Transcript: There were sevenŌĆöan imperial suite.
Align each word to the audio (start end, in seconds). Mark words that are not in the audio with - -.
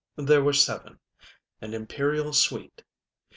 There 0.17 0.43
were 0.43 0.51
sevenŌĆöan 0.53 0.95
imperial 1.73 2.33
suite. 2.33 2.83